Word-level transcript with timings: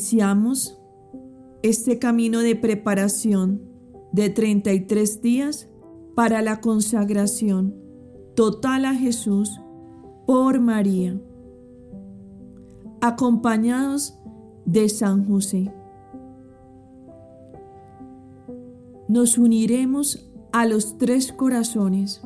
Iniciamos 0.00 0.78
este 1.62 1.98
camino 1.98 2.38
de 2.38 2.56
preparación 2.56 3.60
de 4.12 4.30
33 4.30 5.20
días 5.20 5.68
para 6.14 6.40
la 6.40 6.62
consagración 6.62 7.74
total 8.34 8.86
a 8.86 8.94
Jesús 8.94 9.60
por 10.26 10.58
María, 10.58 11.20
acompañados 13.02 14.18
de 14.64 14.88
San 14.88 15.26
José. 15.28 15.70
Nos 19.06 19.36
uniremos 19.36 20.30
a 20.50 20.64
los 20.64 20.96
tres 20.96 21.30
corazones, 21.30 22.22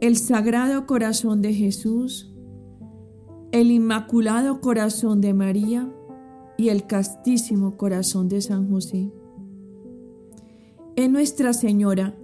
el 0.00 0.16
Sagrado 0.16 0.86
Corazón 0.86 1.42
de 1.42 1.52
Jesús, 1.52 2.32
el 3.60 3.70
Inmaculado 3.70 4.60
Corazón 4.60 5.22
de 5.22 5.32
María 5.32 5.90
y 6.58 6.68
el 6.68 6.86
Castísimo 6.86 7.78
Corazón 7.78 8.28
de 8.28 8.42
San 8.42 8.70
José. 8.70 9.10
En 10.94 11.12
Nuestra 11.12 11.54
Señora, 11.54 12.14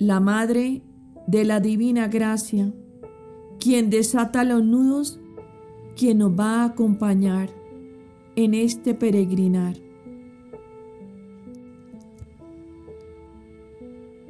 la 0.00 0.18
Madre 0.18 0.82
de 1.28 1.44
la 1.44 1.60
Divina 1.60 2.08
Gracia, 2.08 2.74
quien 3.60 3.90
desata 3.90 4.42
los 4.42 4.64
nudos, 4.64 5.20
quien 5.94 6.18
nos 6.18 6.32
va 6.32 6.62
a 6.62 6.64
acompañar 6.64 7.50
en 8.34 8.54
este 8.54 8.94
peregrinar. 8.94 9.76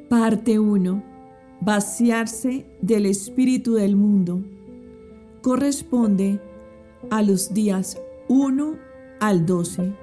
Parte 0.07 0.59
1. 0.59 1.03
Vaciarse 1.61 2.77
del 2.79 3.07
espíritu 3.07 3.73
del 3.73 3.95
mundo. 3.95 4.43
Corresponde 5.41 6.41
a 7.09 7.21
los 7.21 7.53
días 7.53 8.01
1 8.27 8.75
al 9.21 9.45
12. 9.45 9.93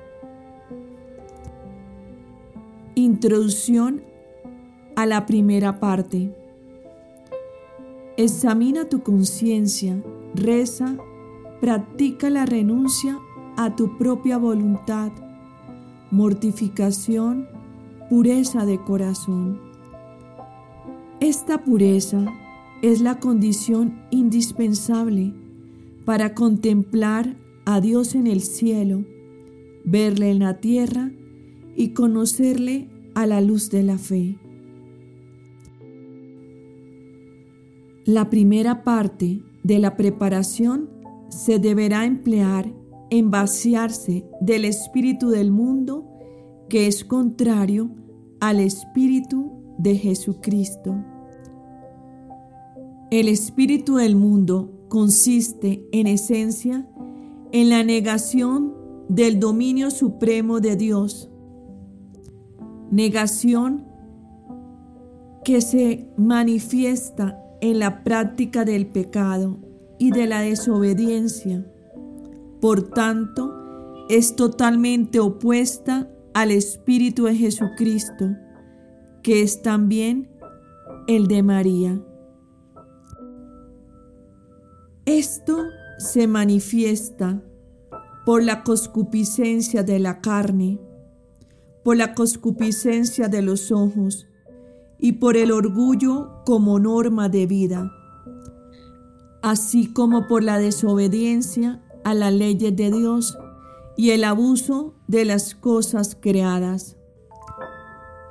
Introducción 2.95 4.03
a 4.95 5.05
la 5.05 5.27
primera 5.27 5.79
parte. 5.79 6.35
Examina 8.17 8.89
tu 8.89 9.03
conciencia, 9.03 10.03
reza, 10.35 10.97
practica 11.61 12.31
la 12.31 12.47
renuncia 12.47 13.19
a 13.59 13.77
tu 13.77 13.99
propia 13.99 14.39
voluntad, 14.39 15.13
mortificación, 16.11 17.47
pureza 18.09 18.65
de 18.65 18.83
corazón. 18.83 19.61
Esta 21.21 21.63
pureza 21.63 22.25
es 22.83 23.01
la 23.01 23.19
condición 23.21 24.01
indispensable 24.11 25.35
para 26.05 26.35
contemplar 26.35 27.37
a 27.65 27.81
Dios 27.81 28.15
en 28.15 28.27
el 28.27 28.41
cielo, 28.43 29.05
verle 29.85 30.31
en 30.31 30.41
la 30.41 30.61
tierra 30.61 31.11
y 31.77 31.91
conocerle 31.91 32.89
a 33.15 33.27
la 33.27 33.41
luz 33.41 33.71
de 33.71 33.83
la 33.83 33.99
fe. 33.99 34.39
La 38.05 38.31
primera 38.31 38.85
parte 38.85 39.43
de 39.65 39.79
la 39.81 39.97
preparación 39.97 40.89
se 41.29 41.59
deberá 41.59 42.07
emplear 42.07 42.73
en 43.11 43.31
vaciarse 43.31 44.25
del 44.41 44.65
espíritu 44.65 45.31
del 45.31 45.51
mundo 45.51 46.07
que 46.69 46.87
es 46.87 47.05
contrario 47.05 47.91
al 48.41 48.61
espíritu 48.61 49.53
de 49.79 49.97
Jesucristo. 49.97 51.16
El 53.11 53.29
espíritu 53.29 53.97
del 53.97 54.17
mundo 54.17 54.73
consiste 54.89 55.87
en 55.93 56.09
esencia 56.09 56.89
en 57.53 57.71
la 57.71 57.85
negación 57.85 58.75
del 59.09 59.39
dominio 59.39 59.93
supremo 59.93 60.61
de 60.61 60.75
Dios. 60.75 61.31
Negación 62.91 63.87
que 65.45 65.61
se 65.61 66.09
manifiesta 66.17 67.41
en 67.61 67.79
la 67.79 68.03
práctica 68.03 68.65
del 68.65 68.89
pecado 68.89 69.59
y 69.99 70.11
de 70.11 70.27
la 70.27 70.41
desobediencia. 70.41 71.65
Por 72.61 72.91
tanto, 72.91 73.53
es 74.09 74.35
totalmente 74.35 75.21
opuesta 75.21 76.11
al 76.35 76.51
Espíritu 76.51 77.27
de 77.27 77.37
Jesucristo, 77.37 78.37
que 79.23 79.43
es 79.43 79.63
también 79.63 80.29
el 81.07 81.29
de 81.29 81.45
María. 81.45 82.03
Esto 85.07 85.69
se 85.99 86.27
manifiesta 86.27 87.41
por 88.25 88.43
la 88.43 88.65
coscupiscencia 88.65 89.85
de 89.85 90.01
la 90.01 90.21
carne, 90.21 90.81
por 91.85 91.97
la 91.97 92.13
coscupiscencia 92.13 93.29
de 93.29 93.41
los 93.41 93.71
ojos, 93.71 94.27
y 94.99 95.13
por 95.13 95.37
el 95.37 95.53
orgullo 95.53 96.43
como 96.45 96.81
norma 96.81 97.29
de 97.29 97.47
vida, 97.47 97.93
así 99.43 99.93
como 99.93 100.27
por 100.27 100.43
la 100.43 100.59
desobediencia 100.59 101.85
a 102.03 102.13
las 102.13 102.33
leyes 102.33 102.75
de 102.75 102.91
Dios 102.91 103.39
y 103.97 104.11
el 104.11 104.25
abuso 104.25 104.95
de 105.07 105.25
las 105.25 105.55
cosas 105.55 106.17
creadas. 106.21 106.97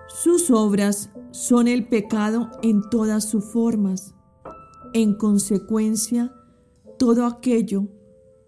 Sus 0.10 0.52
obras 0.52 1.10
son 1.32 1.70
el 1.70 1.88
pecado 1.88 2.52
en 2.62 2.82
todas 2.90 3.24
sus 3.24 3.46
formas, 3.46 4.14
en 4.94 5.14
consecuencia, 5.14 6.34
todo 6.98 7.26
aquello 7.26 7.86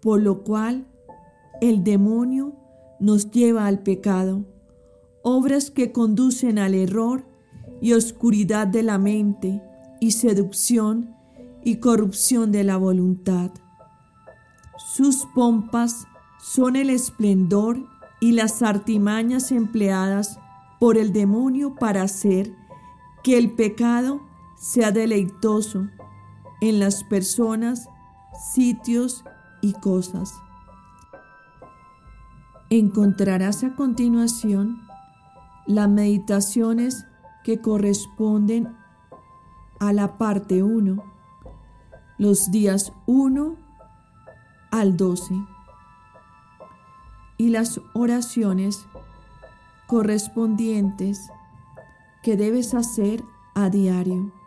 por 0.00 0.20
lo 0.20 0.42
cual 0.44 0.86
el 1.60 1.82
demonio 1.82 2.54
nos 3.00 3.30
lleva 3.30 3.66
al 3.66 3.80
pecado, 3.80 4.44
obras 5.22 5.70
que 5.70 5.92
conducen 5.92 6.58
al 6.58 6.74
error 6.74 7.26
y 7.80 7.92
oscuridad 7.92 8.66
de 8.66 8.82
la 8.82 8.98
mente 8.98 9.62
y 10.00 10.12
seducción 10.12 11.14
y 11.64 11.76
corrupción 11.76 12.52
de 12.52 12.64
la 12.64 12.76
voluntad. 12.76 13.50
Sus 14.94 15.26
pompas 15.34 16.06
son 16.40 16.76
el 16.76 16.90
esplendor 16.90 17.78
y 18.20 18.32
las 18.32 18.62
artimañas 18.62 19.52
empleadas 19.52 20.38
por 20.80 20.96
el 20.96 21.12
demonio 21.12 21.74
para 21.74 22.02
hacer 22.02 22.52
que 23.22 23.36
el 23.38 23.54
pecado 23.54 24.22
sea 24.56 24.92
deleitoso 24.92 25.88
en 26.60 26.78
las 26.78 27.04
personas, 27.04 27.88
sitios 28.38 29.24
y 29.60 29.72
cosas. 29.74 30.34
Encontrarás 32.70 33.64
a 33.64 33.74
continuación 33.74 34.82
las 35.66 35.88
meditaciones 35.88 37.06
que 37.44 37.60
corresponden 37.60 38.76
a 39.80 39.92
la 39.92 40.18
parte 40.18 40.62
1, 40.62 41.02
los 42.18 42.50
días 42.50 42.92
1 43.06 43.56
al 44.70 44.96
12 44.96 45.34
y 47.38 47.50
las 47.50 47.80
oraciones 47.94 48.86
correspondientes 49.86 51.30
que 52.22 52.36
debes 52.36 52.74
hacer 52.74 53.24
a 53.54 53.70
diario. 53.70 54.37